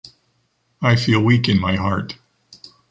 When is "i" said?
0.81-0.95